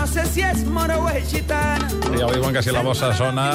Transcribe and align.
no 0.00 0.06
sé 0.06 0.24
si 0.32 0.40
és 0.40 0.62
mora 0.64 0.96
o 0.96 1.08
és 1.12 1.28
gitana. 1.28 1.88
Ja 2.16 2.24
ho 2.26 2.32
diuen 2.32 2.54
que 2.56 2.62
si 2.64 2.72
la 2.72 2.80
bossa 2.84 3.12
sona... 3.18 3.50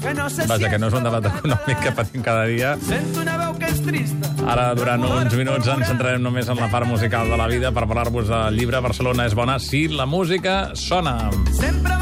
Que 0.00 0.12
no 0.16 0.30
sé 0.32 0.46
Vaja, 0.48 0.68
que 0.72 0.78
no 0.80 0.88
és 0.88 0.96
un 0.96 1.04
debat 1.04 1.26
econòmic 1.28 1.80
que 1.84 1.92
patim 1.96 2.24
cada 2.24 2.46
dia. 2.48 2.72
Sento 2.84 3.20
una 3.20 3.36
veu 3.40 3.52
que 3.60 3.68
és 3.68 3.80
trista. 3.84 4.32
Ara, 4.48 4.70
durant 4.76 5.04
uns 5.04 5.36
minuts, 5.36 5.68
ens 5.68 5.88
centrarem 5.88 6.24
només 6.24 6.48
en 6.48 6.60
la 6.60 6.70
part 6.72 6.88
musical 6.88 7.28
de 7.32 7.40
la 7.40 7.48
vida 7.52 7.72
per 7.72 7.84
parlar-vos 7.84 8.32
del 8.32 8.60
llibre 8.60 8.80
Barcelona 8.84 9.28
és 9.28 9.36
bona 9.36 9.58
si 9.60 9.86
la 9.92 10.08
música 10.08 10.60
sona. 10.76 11.16
Sempre 11.52 11.99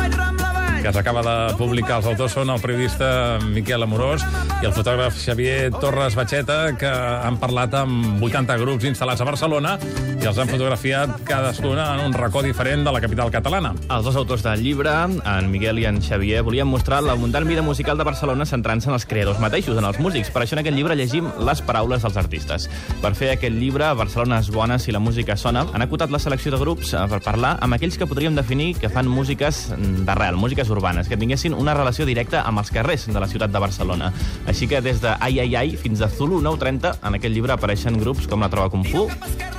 que 0.89 0.93
s'acaba 0.95 1.21
de 1.21 1.55
publicar. 1.59 1.99
Els 1.99 2.07
autors 2.09 2.33
són 2.33 2.49
el 2.49 2.63
periodista 2.63 3.37
Miquel 3.45 3.85
Amorós 3.85 4.23
i 4.63 4.65
el 4.65 4.73
fotògraf 4.73 5.19
Xavier 5.21 5.69
Torres 5.75 6.17
Batxeta, 6.17 6.57
que 6.81 6.89
han 6.89 7.37
parlat 7.37 7.75
amb 7.77 8.23
80 8.25 8.57
grups 8.63 8.87
instal·lats 8.89 9.21
a 9.21 9.27
Barcelona 9.29 9.75
i 10.19 10.27
els 10.27 10.39
han 10.41 10.49
fotografiat 10.49 11.13
cadascuna 11.29 11.91
en 11.93 12.07
un 12.07 12.17
racó 12.17 12.41
diferent 12.43 12.87
de 12.87 12.95
la 12.95 13.03
capital 13.05 13.29
catalana. 13.31 13.75
Els 13.93 14.07
dos 14.09 14.17
autors 14.17 14.43
del 14.47 14.65
llibre, 14.65 14.95
en 15.13 15.51
Miguel 15.53 15.83
i 15.83 15.85
en 15.91 16.01
Xavier, 16.03 16.41
volien 16.47 16.67
mostrar 16.67 17.03
l'abundant 17.05 17.45
vida 17.47 17.63
musical 17.63 18.01
de 18.01 18.09
Barcelona 18.09 18.49
centrant-se 18.49 18.89
en 18.89 18.97
els 18.97 19.05
creadors 19.07 19.39
mateixos, 19.45 19.77
en 19.77 19.85
els 19.85 20.01
músics. 20.01 20.33
Per 20.33 20.43
això 20.43 20.57
en 20.57 20.63
aquest 20.65 20.77
llibre 20.79 20.97
llegim 20.97 21.29
les 21.45 21.63
paraules 21.69 22.03
dels 22.03 22.17
artistes. 22.17 22.67
Per 23.05 23.13
fer 23.15 23.35
aquest 23.35 23.61
llibre, 23.61 23.93
Barcelona 23.93 24.41
és 24.41 24.49
bona 24.51 24.81
si 24.81 24.97
la 24.97 25.05
música 25.05 25.37
sona, 25.37 25.67
han 25.69 25.85
acotat 25.85 26.11
la 26.11 26.23
selecció 26.23 26.57
de 26.57 26.63
grups 26.65 26.95
eh, 26.97 27.05
per 27.13 27.21
parlar 27.29 27.59
amb 27.61 27.77
aquells 27.77 28.01
que 28.01 28.09
podríem 28.09 28.41
definir 28.41 28.73
que 28.81 28.89
fan 28.89 29.07
músiques 29.07 29.69
d'arrel, 30.09 30.41
músiques 30.41 30.73
urbanes, 30.73 30.78
que 31.09 31.19
tinguessin 31.19 31.55
una 31.55 31.75
relació 31.75 32.07
directa 32.07 32.45
amb 32.47 32.63
els 32.63 32.71
carrers 32.75 33.09
de 33.09 33.21
la 33.21 33.29
ciutat 33.29 33.53
de 33.53 33.63
Barcelona. 33.63 34.13
Així 34.47 34.69
que 34.71 34.81
des 34.81 35.01
de 35.03 35.15
Ai 35.21 35.41
Ai 35.41 35.57
Ai 35.57 35.77
fins 35.77 36.01
a 36.01 36.09
Zulu 36.09 36.41
930, 36.41 36.99
en 37.03 37.19
aquest 37.19 37.35
llibre 37.35 37.53
apareixen 37.53 37.99
grups 37.99 38.29
com 38.29 38.41
la 38.41 38.51
Trova 38.53 38.71
Kung 38.71 38.87
Fu, 38.87 39.09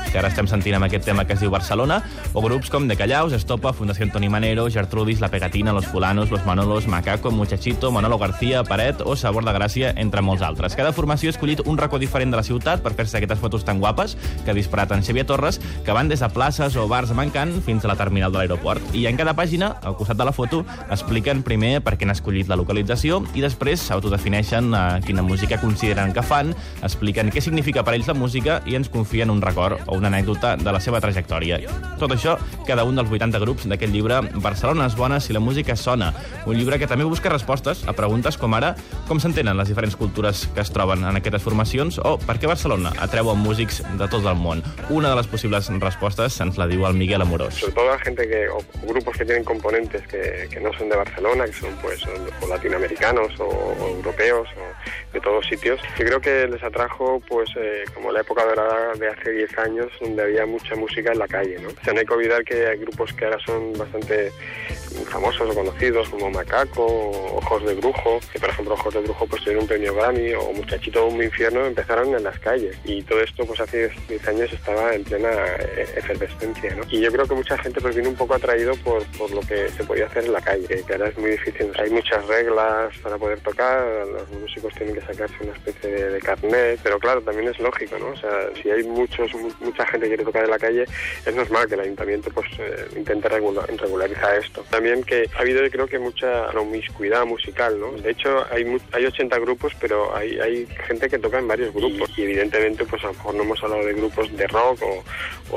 que 0.10 0.20
ara 0.20 0.30
estem 0.32 0.48
sentint 0.50 0.78
amb 0.78 0.88
aquest 0.88 1.06
tema 1.06 1.26
que 1.26 1.34
es 1.34 1.44
diu 1.44 1.52
Barcelona, 1.52 2.02
o 2.34 2.42
grups 2.42 2.70
com 2.70 2.88
De 2.88 2.98
Callaus, 2.98 3.34
Estopa, 3.34 3.74
Fundació 3.74 4.06
Antoni 4.08 4.30
Manero, 4.30 4.70
Gertrudis, 4.70 5.22
La 5.22 5.30
Pegatina, 5.30 5.74
Los 5.74 5.88
Fulanos, 5.88 6.32
Los 6.32 6.46
Manolos, 6.46 6.88
Macaco, 6.88 7.32
Muchachito, 7.32 7.92
Manolo 7.92 8.18
García, 8.18 8.64
Paret 8.64 9.02
o 9.06 9.16
Sabor 9.16 9.46
de 9.46 9.54
Gràcia, 9.54 9.94
entre 9.96 10.22
molts 10.22 10.44
altres. 10.44 10.76
Cada 10.76 10.94
formació 10.94 11.30
ha 11.30 11.36
escollit 11.36 11.62
un 11.66 11.78
racó 11.78 12.00
diferent 12.00 12.32
de 12.34 12.40
la 12.40 12.44
ciutat 12.44 12.82
per 12.84 12.94
fer-se 12.98 13.20
aquestes 13.20 13.40
fotos 13.40 13.66
tan 13.66 13.80
guapes 13.80 14.18
que 14.46 14.52
ha 14.52 14.58
disparat 14.58 14.92
en 14.96 15.04
Xavier 15.06 15.26
Torres, 15.30 15.60
que 15.86 15.96
van 15.96 16.10
des 16.10 16.24
de 16.24 16.30
places 16.34 16.76
o 16.76 16.88
bars 16.88 17.12
amb 17.14 17.26
encant 17.26 17.54
fins 17.66 17.86
a 17.86 17.92
la 17.92 17.98
terminal 18.00 18.32
de 18.32 18.40
l'aeroport. 18.42 18.82
I 18.96 19.06
en 19.08 19.18
cada 19.20 19.36
pàgina, 19.38 19.76
al 19.84 19.98
costat 20.00 20.18
de 20.18 20.26
la 20.26 20.34
foto, 20.36 20.64
expliquen 20.90 21.44
primer 21.44 21.80
per 21.86 21.98
què 21.98 22.08
han 22.08 22.16
escollit 22.16 22.50
la 22.50 22.58
localització 22.60 23.22
i 23.38 23.44
després 23.46 23.84
s'autodefineixen 23.90 24.74
eh, 24.74 24.84
quina 25.06 25.26
música 25.26 25.60
consideren 25.62 26.14
que 26.16 26.24
fan, 26.26 26.56
expliquen 26.84 27.32
què 27.34 27.44
significa 27.44 27.84
per 27.86 27.96
ells 27.98 28.10
la 28.10 28.18
música 28.18 28.60
i 28.66 28.78
ens 28.80 28.90
confien 28.90 29.30
un 29.30 29.42
record 29.44 29.80
o 29.88 29.99
una 30.00 30.10
anècdota 30.12 30.56
de 30.58 30.72
la 30.74 30.82
seva 30.84 31.02
trajectòria. 31.04 31.60
Tot 32.00 32.16
això, 32.16 32.38
cada 32.68 32.86
un 32.88 32.98
dels 32.98 33.12
80 33.12 33.42
grups 33.44 33.68
d'aquest 33.70 33.94
llibre 33.94 34.22
Barcelona 34.42 34.88
és 34.90 34.98
bona 34.98 35.20
si 35.20 35.36
la 35.36 35.44
música 35.44 35.76
sona. 35.76 36.12
Un 36.48 36.58
llibre 36.58 36.80
que 36.80 36.88
també 36.90 37.06
busca 37.08 37.30
respostes 37.30 37.86
a 37.88 37.94
preguntes 37.94 38.40
com 38.40 38.56
ara 38.58 38.74
com 39.08 39.22
s'entenen 39.22 39.58
les 39.60 39.70
diferents 39.70 39.98
cultures 40.00 40.48
que 40.56 40.64
es 40.64 40.74
troben 40.74 41.06
en 41.06 41.20
aquestes 41.20 41.44
formacions 41.46 42.00
o 42.02 42.18
per 42.26 42.40
què 42.40 42.50
Barcelona 42.50 42.94
atreu 43.04 43.30
a 43.30 43.38
músics 43.38 43.84
de 44.00 44.08
tot 44.10 44.26
el 44.26 44.40
món. 44.40 44.64
Una 44.90 45.12
de 45.12 45.20
les 45.20 45.30
possibles 45.30 45.70
respostes 45.80 46.40
ens 46.42 46.58
la 46.58 46.68
diu 46.70 46.86
el 46.88 46.98
Miguel 46.98 47.22
Amorós. 47.22 47.60
sobre 47.60 47.74
todo 47.74 47.92
la 47.92 48.00
gente 48.00 48.28
que, 48.28 48.48
o 48.50 48.60
grupos 48.88 49.18
que 49.18 49.26
tienen 49.26 49.44
componentes 49.44 50.06
que, 50.08 50.48
que 50.50 50.60
no 50.60 50.72
son 50.74 50.90
de 50.90 50.96
Barcelona, 50.96 51.46
que 51.46 51.54
son 51.54 51.74
pues 51.82 52.02
o 52.42 52.48
latinoamericanos 52.48 53.40
o, 53.40 53.46
o 53.46 53.88
europeos 53.98 54.48
o 54.58 55.14
de 55.14 55.20
todos 55.20 55.46
sitios. 55.46 55.80
Yo 55.98 56.06
creo 56.06 56.22
que 56.22 56.48
les 56.48 56.64
atrajo 56.64 57.22
pues 57.28 57.50
eh, 57.58 57.84
como 57.94 58.12
la 58.12 58.22
época 58.22 58.46
dorada 58.46 58.94
de 58.94 59.08
hace 59.10 59.32
10 59.32 59.58
años 59.60 59.89
donde 60.00 60.24
había 60.24 60.46
mucha 60.46 60.76
música 60.76 61.12
en 61.12 61.20
la 61.20 61.28
calle, 61.28 61.58
¿no? 61.60 61.70
O 61.70 61.84
sea, 61.84 61.94
no 61.94 62.00
hay 62.00 62.06
que 62.06 62.14
olvidar 62.14 62.44
que 62.44 62.68
hay 62.68 62.78
grupos 62.78 63.14
que 63.14 63.26
ahora 63.26 63.38
son 63.46 63.74
bastante 63.78 64.32
famosos 65.10 65.50
o 65.50 65.54
conocidos 65.54 66.10
como 66.10 66.30
Macaco 66.30 66.86
Ojos 66.86 67.66
de 67.66 67.74
Brujo, 67.76 68.20
que 68.32 68.40
por 68.40 68.50
ejemplo 68.50 68.74
Ojos 68.76 68.94
de 68.94 69.00
Brujo 69.02 69.26
pues 69.28 69.42
tuvieron 69.44 69.64
un 69.64 69.68
premio 69.68 69.94
Grammy 69.96 70.34
o 70.34 70.52
Muchachito 70.54 71.06
un 71.08 71.22
infierno 71.24 71.66
empezaron 71.66 72.14
en 72.16 72.24
las 72.24 72.38
calles 72.40 72.78
y 72.86 73.02
todo 73.04 73.22
esto 73.22 73.46
pues 73.46 73.60
hace 73.60 73.90
10 74.08 74.28
años 74.28 74.52
estaba 74.54 74.94
en 74.94 75.04
plena 75.04 75.30
eh, 75.60 75.86
efervescencia, 75.98 76.76
¿no? 76.76 76.84
Y 76.90 77.02
yo 77.02 77.12
creo 77.12 77.28
que 77.28 77.36
mucha 77.36 77.58
gente 77.58 77.82
pues 77.82 77.96
vino 77.96 78.10
un 78.10 78.16
poco 78.16 78.34
atraído 78.36 78.76
por, 78.78 79.04
por 79.18 79.32
lo 79.32 79.42
que 79.42 79.70
se 79.70 79.84
podía 79.84 80.06
hacer 80.06 80.26
en 80.26 80.34
la 80.34 80.42
calle, 80.42 80.84
que 80.86 80.94
ahora 80.94 81.10
es 81.10 81.18
muy 81.18 81.32
difícil. 81.32 81.72
Hay 81.80 81.90
muchas 81.90 82.26
reglas 82.28 82.96
para 83.02 83.18
poder 83.18 83.40
tocar, 83.42 83.86
los 84.08 84.30
músicos 84.32 84.74
tienen 84.76 84.96
que 84.96 85.02
sacarse 85.02 85.36
una 85.42 85.54
especie 85.54 85.90
de, 85.90 86.20
carnet, 86.20 86.80
pero 86.84 87.00
claro, 87.00 87.22
también 87.22 87.48
es 87.50 87.60
lógico, 87.60 87.98
¿no? 87.98 88.10
O 88.10 88.18
sea, 88.18 88.50
si 88.62 88.70
hay 88.70 88.84
muchos, 88.84 89.34
mu- 89.34 89.52
mucha 89.62 89.86
gente 89.88 90.06
que 90.06 90.10
quiere 90.10 90.24
tocar 90.24 90.44
en 90.44 90.50
la 90.52 90.60
calle, 90.60 90.86
es 91.26 91.34
normal 91.36 91.68
que 91.68 91.76
el 91.76 91.82
ayuntamiento 91.82 92.30
pues 92.32 92.48
eh, 92.60 92.86
intente 92.96 93.30
regula- 93.30 93.66
regularizar 93.66 94.36
esto. 94.38 94.64
También 94.80 95.04
que 95.04 95.30
ha 95.36 95.42
habido 95.42 95.62
yo 95.62 95.70
creo 95.72 95.88
que 95.88 96.00
mucha 96.00 96.48
promiscuidad 96.52 97.26
musical, 97.26 97.78
¿no? 97.78 97.92
De 98.02 98.12
hecho, 98.12 98.46
hay, 98.50 98.64
mu- 98.64 98.80
hay 98.94 99.06
80 99.08 99.38
grupos, 99.40 99.74
pero 99.78 100.16
hay, 100.16 100.40
hay 100.40 100.66
gente 100.88 101.10
que 101.10 101.20
toca 101.20 101.38
en 101.38 101.50
varios 101.50 101.74
grupos 101.74 102.10
y 102.18 102.22
evidentemente 102.24 102.86
pues 102.86 103.04
a 103.04 103.08
lo 103.08 103.14
mejor 103.14 103.36
no 103.36 103.44
hemos 103.44 103.62
hablado 103.62 103.84
de 103.86 103.94
grupos 103.94 104.32
de 104.38 104.48
rock 104.48 104.82
o, 104.84 105.04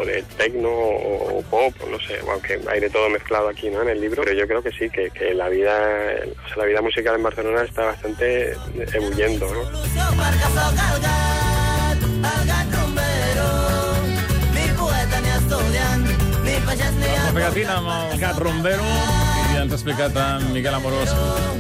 o 0.01 0.05
de 0.05 0.25
techno 0.37 0.69
o, 0.71 1.39
o 1.39 1.43
pop, 1.43 1.73
o 1.85 1.89
no 1.89 2.01
sé, 2.01 2.19
aunque 2.29 2.59
hay 2.69 2.81
de 2.81 2.91
todo 2.91 3.09
mezclado 3.11 3.49
aquí, 3.49 3.71
¿no? 3.71 3.83
En 3.83 3.91
el 3.91 4.01
libro, 4.01 4.25
pero 4.25 4.37
yo 4.37 4.49
creo 4.49 4.61
que 4.61 4.73
sí, 4.73 4.91
que, 4.91 5.09
que 5.11 5.33
la 5.35 5.49
vida, 5.49 5.73
o 6.45 6.49
sea, 6.49 6.57
la 6.57 6.65
vida 6.65 6.83
musical 6.83 7.15
en 7.15 7.23
Barcelona 7.23 7.63
está 7.63 7.85
bastante 7.85 8.57
ebulliendo, 8.93 9.47
¿no? 9.55 9.63
La 16.67 17.33
pegatina 17.35 17.79
el 18.13 18.19
gat 18.21 18.39
rombero 18.39 18.85
i 19.53 19.57
ens 19.61 19.73
ha 19.73 19.77
explicat 19.77 20.17
en 20.17 20.45
Miquel 20.55 20.75
Amorós 20.75 21.11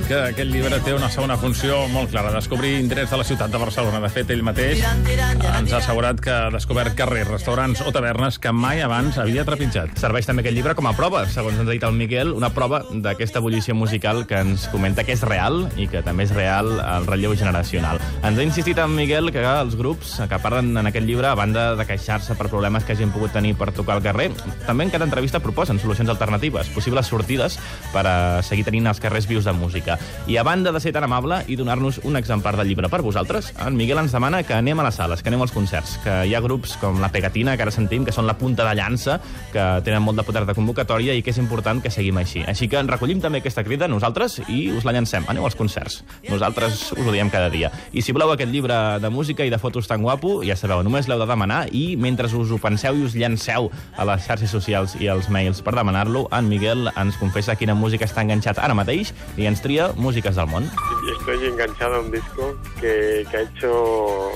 que 0.09 0.17
aquest 0.31 0.49
llibre 0.51 0.79
té 0.85 0.95
una 0.97 1.09
segona 1.13 1.37
funció 1.41 1.77
molt 1.93 2.11
clara, 2.13 2.31
descobrir 2.35 2.73
indrets 2.81 3.13
de 3.13 3.19
la 3.21 3.25
ciutat 3.25 3.53
de 3.53 3.59
Barcelona. 3.61 4.01
De 4.03 4.09
fet, 4.13 4.31
ell 4.33 4.43
mateix 4.45 4.81
ens 4.83 5.73
ha 5.73 5.79
assegurat 5.79 6.21
que 6.21 6.33
ha 6.33 6.51
descobert 6.53 6.97
carrers, 6.99 7.31
restaurants 7.31 7.83
o 7.85 7.93
tavernes 7.95 8.39
que 8.43 8.53
mai 8.53 8.83
abans 8.85 9.19
havia 9.21 9.45
trepitjat. 9.49 9.93
Serveix 10.01 10.29
també 10.29 10.45
aquest 10.45 10.57
llibre 10.57 10.75
com 10.79 10.89
a 10.89 10.95
prova, 10.97 11.25
segons 11.33 11.61
ens 11.61 11.69
ha 11.69 11.73
dit 11.75 11.85
el 11.87 11.97
Miquel, 11.97 12.33
una 12.37 12.51
prova 12.55 12.83
d'aquesta 12.91 13.43
ebullició 13.43 13.77
musical 13.79 14.25
que 14.29 14.41
ens 14.41 14.67
comenta 14.73 15.05
que 15.05 15.15
és 15.17 15.25
real 15.29 15.67
i 15.77 15.89
que 15.93 16.05
també 16.07 16.27
és 16.29 16.35
real 16.37 16.73
el 16.81 17.09
relleu 17.09 17.37
generacional. 17.37 18.01
Ens 18.23 18.41
ha 18.41 18.49
insistit 18.49 18.81
en 18.83 18.97
Miquel 18.97 19.33
que 19.35 19.45
els 19.45 19.77
grups 19.79 20.17
que 20.29 20.41
parlen 20.43 20.73
en 20.81 20.91
aquest 20.91 21.09
llibre, 21.09 21.29
a 21.29 21.39
banda 21.39 21.71
de 21.77 21.89
queixar-se 21.89 22.37
per 22.41 22.51
problemes 22.51 22.85
que 22.89 22.97
hagin 22.97 23.13
pogut 23.15 23.37
tenir 23.37 23.55
per 23.61 23.71
tocar 23.77 23.99
al 23.99 24.05
carrer, 24.05 24.31
també 24.67 24.89
en 24.89 24.97
cada 24.97 25.09
entrevista 25.09 25.45
proposen 25.45 25.81
solucions 25.83 26.11
alternatives, 26.13 26.73
possibles 26.75 27.13
sortides 27.13 27.61
per 27.93 28.07
a 28.07 28.17
seguir 28.47 28.65
tenint 28.67 28.87
els 28.91 29.01
carrers 29.03 29.27
vius 29.29 29.45
de 29.49 29.53
música. 29.57 29.99
I 30.27 30.39
a 30.39 30.45
banda 30.47 30.73
de 30.73 30.81
ser 30.81 30.93
tan 30.95 31.05
amable 31.05 31.43
i 31.49 31.57
donar-nos 31.57 32.01
un 32.05 32.17
exemplar 32.17 32.57
del 32.57 32.69
llibre 32.69 32.89
per 32.93 33.03
vosaltres, 33.03 33.53
en 33.59 33.77
Miquel 33.77 33.99
ens 33.99 34.15
demana 34.15 34.43
que 34.43 34.55
anem 34.55 34.81
a 34.81 34.87
les 34.87 34.99
sales, 35.01 35.23
que 35.23 35.31
anem 35.33 35.43
als 35.43 35.53
concerts, 35.53 35.99
que 36.05 36.23
hi 36.29 36.35
ha 36.35 36.43
grups 36.45 36.77
com 36.81 37.01
la 37.03 37.11
Pegatina, 37.13 37.57
que 37.57 37.67
ara 37.67 37.75
sentim, 37.75 38.05
que 38.05 38.15
són 38.15 38.27
la 38.29 38.37
punta 38.39 38.67
de 38.69 38.75
llança, 38.79 39.19
que 39.53 39.67
tenen 39.85 40.03
molt 40.03 40.21
de 40.21 40.27
poder 40.27 40.45
de 40.47 40.57
convocatòria 40.57 41.17
i 41.17 41.23
que 41.23 41.33
és 41.35 41.41
important 41.43 41.83
que 41.83 41.91
seguim 41.91 42.19
així. 42.21 42.45
Així 42.49 42.69
que 42.69 42.81
en 42.81 42.91
recollim 42.91 43.21
també 43.21 43.43
aquesta 43.43 43.65
crida 43.65 43.89
nosaltres 43.89 44.41
i 44.49 44.71
us 44.73 44.87
la 44.87 44.95
llancem. 44.95 45.27
Aneu 45.29 45.47
als 45.47 45.57
concerts. 45.59 46.03
Nosaltres 46.29 46.93
us 46.93 47.07
ho 47.07 47.13
diem 47.13 47.31
cada 47.31 47.51
dia. 47.51 47.73
I 47.93 48.03
si 48.03 48.13
voleu 48.13 48.33
aquest 48.33 48.53
llibre 48.53 48.79
de 49.03 49.11
música 49.11 49.45
i 49.45 49.51
de 49.51 49.59
fotos 49.59 49.89
tan 49.89 50.03
guapo, 50.03 50.41
ja 50.47 50.57
sabeu, 50.57 50.83
només 50.85 51.09
l'heu 51.09 51.21
de 51.21 51.29
demanar 51.29 51.67
i 51.73 51.97
mentre 51.97 52.31
us 52.33 52.51
ho 52.53 52.59
penseu 52.63 52.97
i 52.99 53.07
us 53.07 53.17
llanceu 53.19 53.71
a 53.97 54.07
les 54.09 54.27
xarxes 54.27 54.53
socials 54.53 54.97
i 55.01 55.09
als 55.09 55.29
mails 55.33 55.63
per 55.63 55.75
demanar-lo, 55.77 56.27
en 56.33 56.49
Miguel 56.49 56.91
ens 56.97 57.19
confessa 57.21 57.57
quina 57.59 57.72
música 57.75 58.05
està 58.05 58.23
enganxat 58.23 58.59
ara 58.59 58.75
mateix 58.75 59.13
i 59.37 59.47
ens 59.47 59.63
tria 59.63 59.93
músiques 59.97 60.37
del 60.37 60.47
món. 60.47 60.71
Estoy 61.19 61.47
enganchado 61.47 61.97
a 61.97 62.01
un 62.01 62.11
disco 62.11 62.57
que, 62.81 63.27
que 63.31 63.37
ha 63.37 63.43
hecho... 63.43 64.31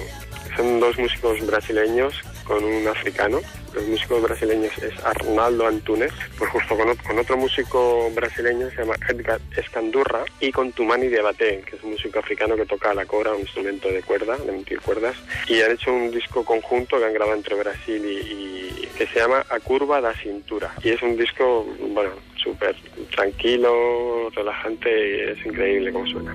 Son 0.57 0.81
dos 0.81 0.97
músicos 0.99 1.47
brasileños 1.47 2.15
con 2.45 2.65
un 2.65 2.89
africano. 2.89 3.41
Los 3.75 3.87
músicos 3.89 4.23
brasileños 4.23 4.73
es 4.79 4.95
Arnaldo 5.05 5.67
Antunes, 5.67 6.13
pues 6.39 6.51
justo 6.51 6.79
con, 6.79 6.97
con 6.97 7.19
otro 7.19 7.37
músico 7.37 8.11
brasileño 8.15 8.71
se 8.71 8.77
llama 8.77 8.95
Edgar 9.07 9.39
Escandurra 9.55 10.25
y 10.41 10.51
con 10.51 10.73
Tumani 10.73 11.09
Diabaté, 11.09 11.61
que 11.61 11.77
es 11.77 11.83
un 11.83 11.91
músico 11.91 12.21
africano 12.21 12.57
que 12.57 12.65
toca 12.65 12.95
la 12.95 13.05
cobra, 13.05 13.35
un 13.35 13.41
instrumento 13.41 13.89
de 13.89 14.03
cuerda, 14.03 14.39
de 14.39 14.49
emitir 14.49 14.81
cuerdas. 14.81 15.15
Y 15.47 15.61
han 15.61 15.73
hecho 15.73 15.93
un 15.93 16.11
disco 16.11 16.43
conjunto 16.43 16.99
que 16.99 17.05
han 17.05 17.13
grabado 17.13 17.37
entre 17.37 17.55
Brasil 17.55 18.03
y, 18.03 18.83
y 18.83 18.89
que 18.97 19.07
se 19.09 19.21
llama 19.21 19.45
A 19.51 19.61
Curva 19.61 20.01
da 20.01 20.15
Cintura. 20.15 20.73
Y 20.83 20.89
es 20.89 21.03
un 21.03 21.19
disco, 21.19 21.67
bueno, 21.93 22.13
súper 22.47 22.77
tranquilo, 23.15 24.31
relajante 24.31 24.89
y 24.89 25.31
es 25.33 25.47
increíble 25.47 25.93
como 25.93 26.07
suena. 26.07 26.35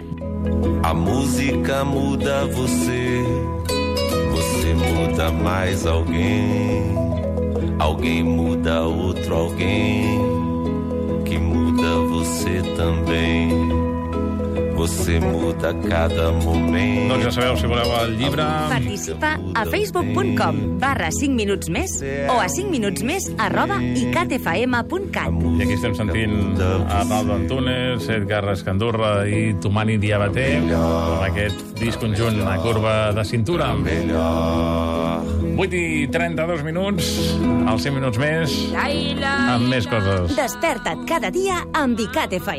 A 0.83 0.93
música 0.93 1.83
muda 1.85 2.45
você, 2.45 3.23
você 4.31 4.73
muda 4.73 5.31
mais 5.31 5.85
alguém. 5.85 6.91
Alguém 7.79 8.23
muda 8.23 8.83
outro 8.83 9.35
alguém, 9.35 10.19
que 11.25 11.37
muda 11.37 11.95
você 12.09 12.61
também. 12.75 13.80
Você 14.81 15.19
muda 15.19 15.69
a 15.69 15.73
cada 15.75 16.31
momento. 16.31 17.13
Doncs 17.13 17.25
ja 17.25 17.31
sabeu, 17.31 17.55
si 17.55 17.67
voleu 17.69 17.91
el 18.01 18.15
llibre... 18.17 18.41
Participa 18.71 19.37
a 19.53 19.65
facebook.com 19.69 20.79
barra 20.81 21.11
5 21.13 21.37
minuts 21.37 21.69
més 21.69 21.99
o 22.01 22.39
a 22.41 22.47
5 22.49 22.73
minuts 22.73 23.05
més 23.05 23.27
arroba 23.37 23.77
icatfm.cat. 23.77 25.37
I 25.37 25.61
aquí 25.67 25.75
estem 25.77 25.93
sentint 25.93 26.57
Arnaldo 26.97 27.37
Antunes, 27.37 28.09
Edgar 28.09 28.41
Escandurra 28.55 29.27
i 29.29 29.53
Tomani 29.61 29.99
Diabaté 30.01 30.47
amb 30.63 31.27
aquest 31.29 31.61
disc 31.77 32.01
conjunt 32.01 32.41
a 32.41 32.57
curva 32.65 32.95
de 33.13 33.27
cintura. 33.29 33.75
Melhor. 33.77 35.21
8 35.61 35.77
i 35.77 36.07
32 36.09 36.65
minuts, 36.65 37.13
als 37.69 37.85
5 37.85 37.99
minuts 37.99 38.17
més, 38.17 38.57
amb 38.73 39.69
més 39.69 39.85
coses. 39.85 40.33
Desperta't 40.33 41.05
cada 41.05 41.29
dia 41.29 41.61
amb 41.77 42.01
ICAT 42.01 42.39
FM. 42.41 42.57